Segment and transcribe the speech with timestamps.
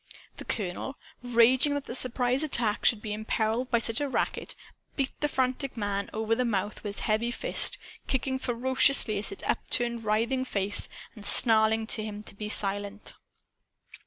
[0.37, 4.55] The colonel, raging that the surprise attack should be imperiled by such a racket,
[4.95, 7.77] beat the frantic man over the mouth with his heavy fist,
[8.07, 13.13] kicking ferociously at his upturned writhing face, and snarling to him to be silent.